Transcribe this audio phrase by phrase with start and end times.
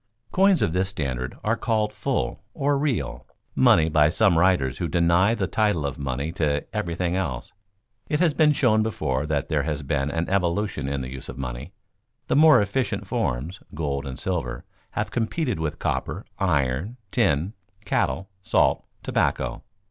[0.31, 5.35] Coins of this standard are called full, or real, money by some writers who deny
[5.35, 7.53] the title of money to everything else.
[8.09, 11.37] It has been shown before that there has been an evolution in the use of
[11.37, 11.71] money.
[12.25, 17.53] The more efficient forms, gold and silver, have competed with copper, iron, tin,
[17.85, 19.61] cattle, salt, tobacco.